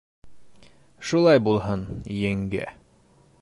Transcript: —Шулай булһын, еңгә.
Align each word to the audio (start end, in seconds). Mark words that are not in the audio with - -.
—Шулай 1.09 1.43
булһын, 1.49 1.85
еңгә. 2.21 2.65